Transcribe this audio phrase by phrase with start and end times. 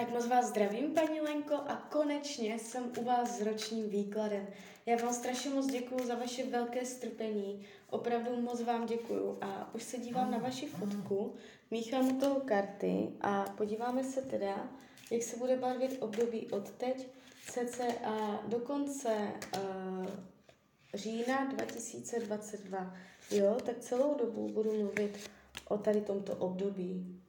[0.00, 4.46] Tak moc vás zdravím, paní Lenko, a konečně jsem u vás s ročním výkladem.
[4.86, 9.82] Já vám strašně moc děkuji za vaše velké strpení, opravdu moc vám děkuju a už
[9.82, 11.34] se dívám na vaši fotku,
[11.70, 14.70] míchám u toho karty a podíváme se teda,
[15.10, 17.08] jak se bude barvit období od teď
[17.50, 17.84] cca
[18.46, 19.16] do konce
[19.56, 20.06] uh,
[20.94, 22.94] října 2022.
[23.30, 25.30] Jo, tak celou dobu budu mluvit
[25.68, 27.20] o tady tomto období.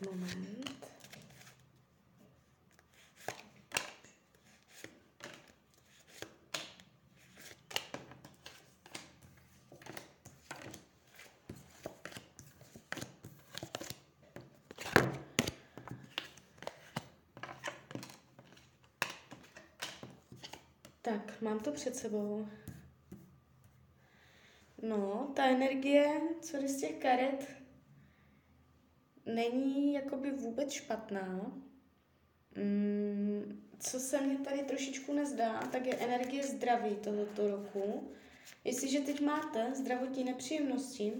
[0.00, 0.70] Moment.
[21.02, 22.48] Tak, mám to před sebou.
[24.82, 27.59] No, ta energie, co z těch karet,
[29.34, 31.52] není jakoby vůbec špatná.
[32.56, 38.10] Mm, co se mně tady trošičku nezdá, tak je energie zdraví tohoto roku.
[38.64, 41.12] Jestliže teď máte zdravotní nepříjemnosti,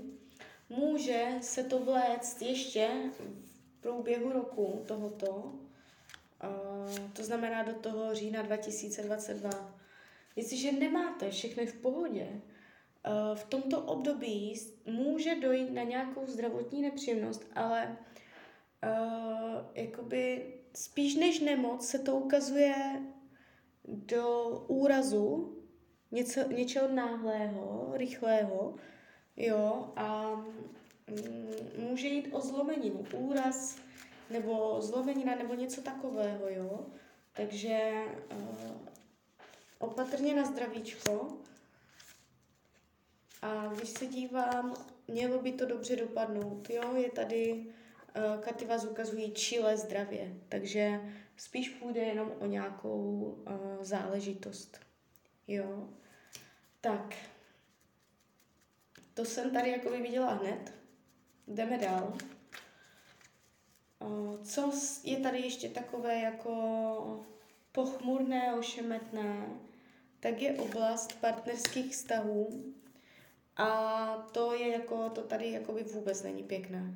[0.68, 8.42] může se to vléct ještě v průběhu roku tohoto, uh, to znamená do toho října
[8.42, 9.80] 2022.
[10.36, 12.49] Jestliže nemáte všechny v pohodě, Eh,
[13.34, 17.96] v tomto období může dojít na nějakou zdravotní nepříjemnost, ale
[18.84, 22.74] uh, jakoby spíš než nemoc se to ukazuje
[23.84, 25.56] do úrazu,
[26.10, 28.74] něco, něčeho náhlého, rychlého,
[29.36, 30.34] jo, a
[31.06, 33.78] mm, může jít o zlomeninu, úraz,
[34.30, 36.86] nebo zlomenina, nebo něco takového, jo.
[37.32, 38.70] Takže uh,
[39.78, 41.38] opatrně na zdravíčko,
[43.42, 44.74] a když se dívám,
[45.08, 46.70] mělo by to dobře dopadnout.
[46.70, 51.00] Jo, je tady, uh, karty vás ukazují čile zdravě, takže
[51.36, 54.80] spíš půjde jenom o nějakou uh, záležitost.
[55.48, 55.88] Jo,
[56.80, 57.14] tak.
[59.14, 60.72] To jsem tady jako viděla hned.
[61.48, 62.16] Jdeme dál.
[63.98, 64.72] Uh, co
[65.04, 67.26] je tady ještě takové jako
[67.72, 69.46] pochmurné, ošemetné,
[70.20, 72.74] tak je oblast partnerských vztahů,
[73.60, 76.94] a to je jako, to tady jakoby vůbec není pěkné.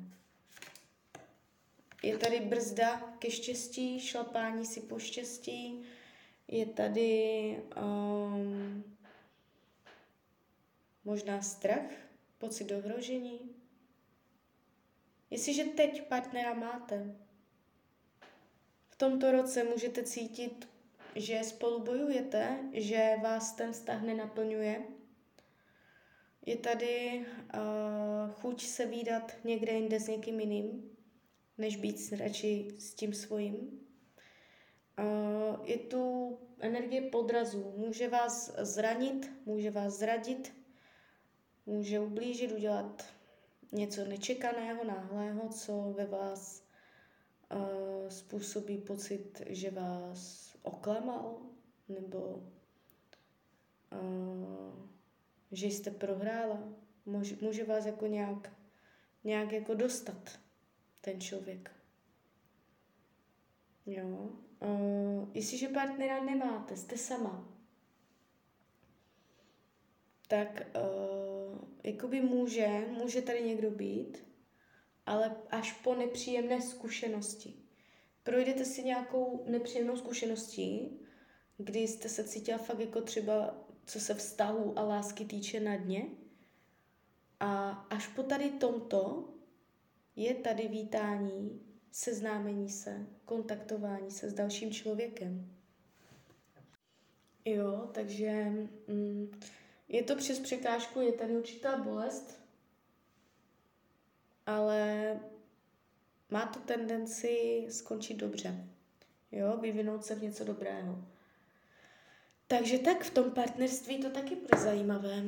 [2.03, 5.83] Je tady brzda ke štěstí, šlapání si po štěstí,
[6.47, 8.83] je tady um,
[11.03, 11.91] možná strach,
[12.37, 13.39] pocit ohrožení.
[15.29, 17.15] Jestliže teď partnera máte,
[18.89, 20.69] v tomto roce můžete cítit,
[21.15, 24.85] že spolu bojujete, že vás ten vztah nenaplňuje,
[26.45, 30.97] je tady uh, chuť se výdat někde jinde s někým jiným,
[31.57, 33.79] než být radši s tím svým.
[34.99, 37.73] Uh, je tu energie podrazu.
[37.77, 40.53] Může vás zranit, může vás zradit,
[41.65, 43.05] může ublížit, udělat
[43.71, 46.63] něco nečekaného, náhlého, co ve vás
[47.51, 51.37] uh, způsobí pocit, že vás oklamal,
[51.87, 52.19] nebo
[53.91, 54.94] uh,
[55.51, 56.63] že jste prohrála.
[57.05, 58.53] Může, může vás jako nějak,
[59.23, 60.39] nějak jako dostat
[61.01, 61.71] ten člověk.
[63.85, 64.29] Jo.
[64.59, 67.55] Uh, jestliže partnera nemáte, jste sama,
[70.27, 74.27] tak uh, jakoby může, může tady někdo být,
[75.05, 77.53] ale až po nepříjemné zkušenosti.
[78.23, 80.99] Projdete si nějakou nepříjemnou zkušeností,
[81.57, 86.05] kdy jste se cítila fakt jako třeba co se vztahu a lásky týče na dně.
[87.39, 89.29] A až po tady tomto
[90.15, 95.51] je tady vítání, seznámení se, kontaktování se s dalším člověkem.
[97.45, 98.45] Jo, takže
[98.87, 99.31] mm,
[99.87, 102.39] je to přes překážku, je tady určitá bolest,
[104.45, 105.19] ale
[106.29, 108.67] má to tendenci skončit dobře.
[109.31, 111.14] Jo, vyvinout se v něco dobrého.
[112.47, 115.23] Takže tak v tom partnerství to taky bude zajímavé.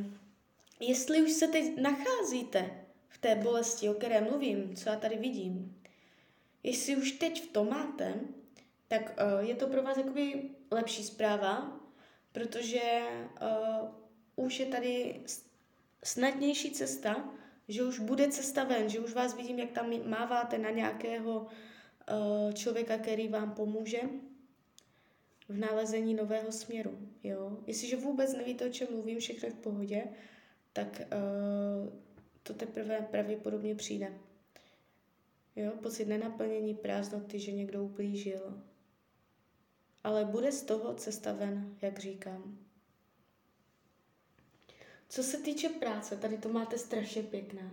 [0.80, 5.82] Jestli už se teď nacházíte v té bolesti, o které mluvím, co já tady vidím,
[6.64, 8.14] jestli už teď v tom máte,
[8.88, 11.80] tak uh, je to pro vás jakoby lepší zpráva,
[12.32, 13.02] protože
[13.42, 15.22] uh, už je tady
[16.04, 17.30] snadnější cesta,
[17.68, 22.54] že už bude cesta ven, že už vás vidím, jak tam máváte na nějakého uh,
[22.54, 24.02] člověka, který vám pomůže
[25.50, 27.00] v nalezení nového směru.
[27.24, 27.58] Jo?
[27.68, 30.04] Jestliže vůbec nevíte, o čem mluvím, všechno je v pohodě,
[30.74, 31.94] tak uh,
[32.44, 34.14] to teprve pravděpodobně přijde.
[35.56, 38.64] Jo, pocit nenaplnění, prázdnoty, že někdo ublížil.
[40.04, 42.58] Ale bude z toho cesta ven, jak říkám.
[45.10, 47.72] Co se týče práce, tady to máte strašně pěkné.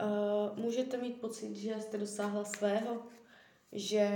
[0.00, 3.06] Uh, můžete mít pocit, že jste dosáhla svého,
[3.72, 4.08] že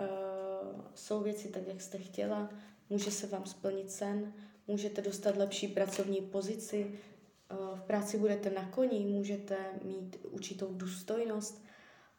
[0.00, 0.45] uh,
[0.94, 2.50] jsou věci tak, jak jste chtěla,
[2.90, 4.32] může se vám splnit sen,
[4.66, 7.00] můžete dostat lepší pracovní pozici,
[7.50, 11.64] uh, v práci budete na koni, můžete mít určitou důstojnost,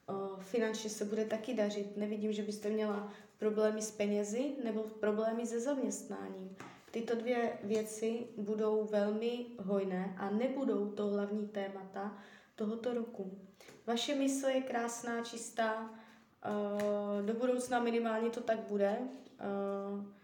[0.09, 1.97] uh, finančně se bude taky dařit.
[1.97, 6.55] Nevidím, že byste měla problémy s penězi nebo problémy se zaměstnáním.
[6.91, 12.17] Tyto dvě věci budou velmi hojné a nebudou to hlavní témata
[12.55, 13.39] tohoto roku.
[13.87, 16.06] Vaše mysl je krásná, čistá, eh,
[17.25, 18.97] do budoucna minimálně to tak bude.
[19.39, 20.17] Eh,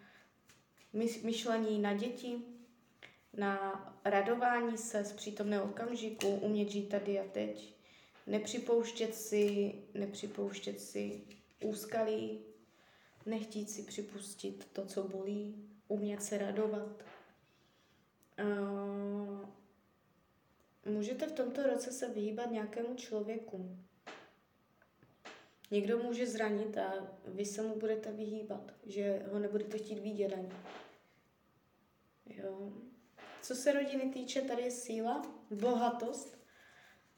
[1.24, 2.42] myšlení na děti,
[3.34, 3.58] na
[4.06, 7.74] radování se z přítomného okamžiku, umět žít tady a teď,
[8.28, 11.22] nepřipouštět si, nepřipouštět si
[11.64, 12.40] úskalí,
[13.26, 17.04] nechtít si připustit to, co bolí, umět se radovat.
[18.44, 19.46] Uh,
[20.86, 23.78] můžete v tomto roce se vyhýbat nějakému člověku.
[25.74, 30.50] Někdo může zranit a vy se mu budete vyhýbat, že ho nebudete chtít vidět ani.
[32.26, 32.74] Jo.
[33.42, 35.22] Co se rodiny týče, tady je síla,
[35.52, 36.38] bohatost.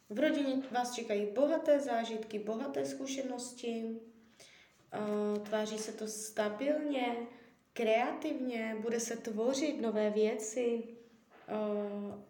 [0.09, 3.99] V rodině vás čekají bohaté zážitky, bohaté zkušenosti,
[5.43, 7.15] tváří se to stabilně,
[7.73, 10.83] kreativně, bude se tvořit nové věci,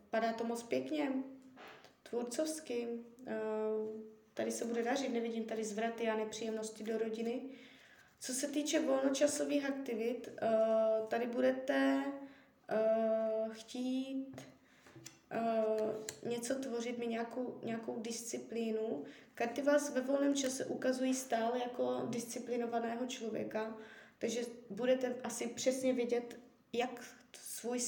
[0.09, 1.11] padá to moc pěkně,
[2.03, 2.87] tvůrcovsky,
[4.35, 7.41] tady se bude dařit, nevidím tady zvraty a nepříjemnosti do rodiny.
[8.19, 10.29] Co se týče volnočasových aktivit,
[11.07, 12.03] tady budete
[13.51, 14.35] chtít
[16.23, 19.03] něco tvořit, mít nějakou, nějakou disciplínu.
[19.33, 23.77] Karty vás ve volném čase ukazují stále jako disciplinovaného člověka,
[24.17, 26.39] takže budete asi přesně vědět,
[26.73, 27.03] jak
[27.33, 27.79] svůj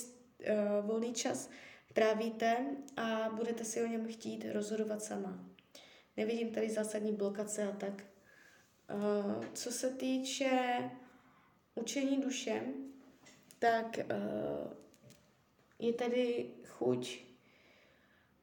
[0.82, 1.50] volný čas
[1.94, 2.66] trávíte
[2.98, 5.57] a budete si o něm chtít rozhodovat sama.
[6.18, 8.04] Nevidím tady zásadní blokace a tak.
[8.96, 10.82] Uh, co se týče
[11.76, 12.64] učení duše,
[13.60, 14.74] tak uh,
[15.80, 17.26] je tady chuť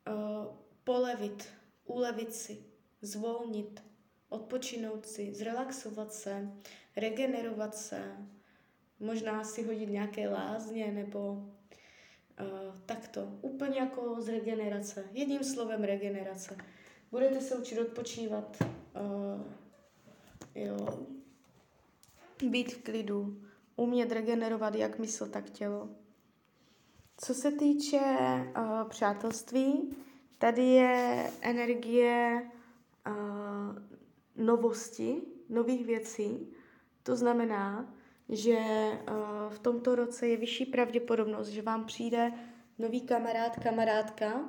[0.08, 1.48] uh, polevit,
[1.84, 2.64] ulevit si,
[3.02, 3.82] zvolnit,
[4.28, 6.48] odpočinout si, zrelaxovat se,
[6.96, 8.12] regenerovat se,
[9.00, 11.48] možná si hodit nějaké lázně nebo
[12.86, 13.38] takto.
[13.40, 15.04] Úplně jako z regenerace.
[15.12, 16.56] Jedním slovem regenerace.
[17.14, 19.42] Budete se učit odpočívat, uh,
[20.54, 21.06] jo,
[22.42, 23.42] být v klidu,
[23.76, 25.88] umět regenerovat jak mysl, tak tělo.
[27.16, 29.96] Co se týče uh, přátelství,
[30.38, 32.42] tady je energie
[33.06, 33.14] uh,
[34.36, 36.52] novosti, nových věcí.
[37.02, 37.94] To znamená,
[38.28, 42.32] že uh, v tomto roce je vyšší pravděpodobnost, že vám přijde
[42.78, 44.40] nový kamarád, kamarádka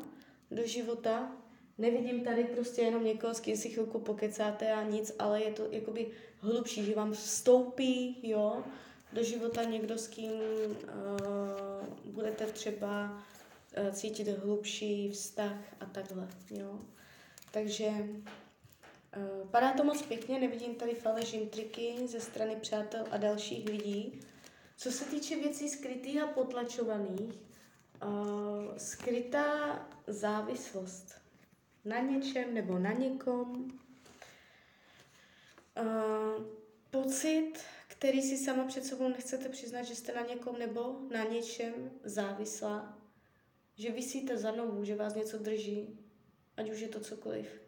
[0.52, 1.45] do života.
[1.78, 5.68] Nevidím tady prostě jenom někoho, s kým si chvilku pokecáte a nic, ale je to
[5.72, 6.08] jakoby
[6.40, 8.64] hlubší, že vám vstoupí, jo,
[9.14, 16.80] do života někdo, s kým uh, budete třeba uh, cítit hlubší vztah a takhle, jo.
[17.52, 23.66] Takže uh, padá to moc pěkně, nevidím tady faleš intriky ze strany přátel a dalších
[23.66, 24.22] lidí.
[24.78, 27.34] Co se týče věcí skrytých a potlačovaných,
[28.04, 31.25] uh, skrytá závislost
[31.86, 33.80] na něčem nebo na někom,
[35.82, 36.46] uh,
[36.92, 37.54] pocit,
[37.88, 42.98] který si sama před sebou nechcete přiznat, že jste na někom nebo na něčem závislá,
[43.76, 46.00] že vysíte za nohu, že vás něco drží,
[46.58, 47.62] ať už je to cokoliv.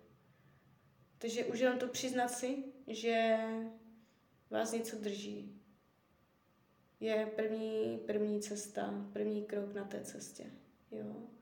[1.18, 3.38] Takže už jenom to přiznat si, že
[4.50, 5.62] vás něco drží,
[7.00, 10.46] je první, první cesta, první krok na té cestě.
[10.92, 11.37] Jo.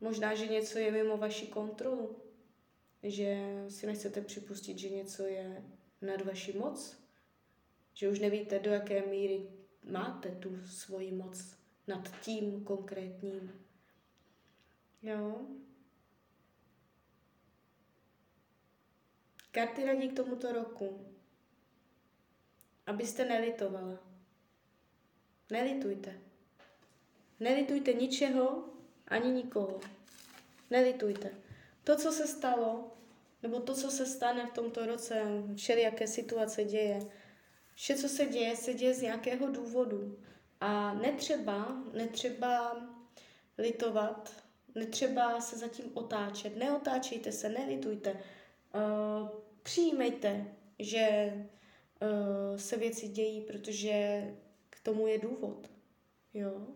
[0.00, 2.16] Možná, že něco je mimo vaši kontrolu,
[3.02, 3.36] že
[3.68, 5.64] si nechcete připustit, že něco je
[6.00, 7.02] nad vaši moc,
[7.94, 9.48] že už nevíte, do jaké míry
[9.84, 13.64] máte tu svoji moc nad tím konkrétním.
[15.02, 15.46] Jo?
[19.52, 21.06] Karty radí k tomuto roku,
[22.86, 23.98] abyste nelitovala.
[25.50, 26.20] Nelitujte.
[27.40, 28.70] Nelitujte ničeho
[29.10, 29.80] ani nikoho.
[30.70, 31.30] Nelitujte.
[31.84, 32.96] To, co se stalo,
[33.42, 35.22] nebo to, co se stane v tomto roce,
[35.56, 37.00] všelijaké situace děje,
[37.80, 40.18] Vše, co se děje, se děje z nějakého důvodu.
[40.60, 42.76] A netřeba, netřeba
[43.58, 48.12] litovat, netřeba se zatím otáčet, neotáčejte se, nelitujte.
[48.12, 49.28] Uh,
[49.62, 54.24] přijímejte, že uh, se věci dějí, protože
[54.70, 55.70] k tomu je důvod.
[56.34, 56.66] Jo?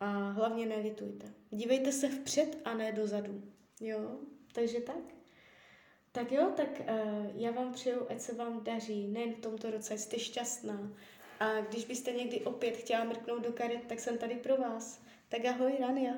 [0.00, 1.34] A hlavně nelitujte.
[1.50, 3.42] Dívejte se vpřed a ne dozadu.
[3.80, 4.18] Jo?
[4.52, 5.16] Takže tak.
[6.12, 9.98] Tak jo, tak uh, já vám přeju, ať se vám daří, nejen v tomto roce,
[9.98, 10.92] jste šťastná.
[11.40, 15.02] A když byste někdy opět chtěla mrknout do karet, tak jsem tady pro vás.
[15.28, 16.14] Tak ahoj, Rania.